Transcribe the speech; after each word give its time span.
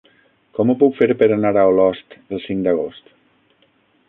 Com 0.59 0.71
ho 0.71 0.75
puc 0.83 0.95
fer 1.01 1.09
per 1.19 1.27
anar 1.35 1.53
a 1.59 1.67
Olost 1.75 2.19
el 2.23 2.43
cinc 2.47 2.69
d'agost? 2.71 3.15